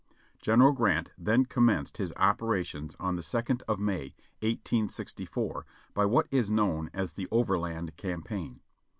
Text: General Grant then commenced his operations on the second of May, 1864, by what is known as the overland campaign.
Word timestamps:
General 0.41 0.71
Grant 0.71 1.11
then 1.15 1.45
commenced 1.45 1.97
his 1.97 2.11
operations 2.17 2.95
on 2.99 3.17
the 3.17 3.21
second 3.21 3.61
of 3.67 3.79
May, 3.79 4.13
1864, 4.41 5.63
by 5.93 6.05
what 6.05 6.27
is 6.31 6.49
known 6.49 6.89
as 6.91 7.13
the 7.13 7.27
overland 7.31 7.95
campaign. 7.97 8.61